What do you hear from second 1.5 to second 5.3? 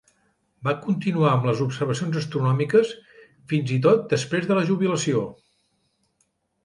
observacions astronòmiques, fins i tot després de la jubilació.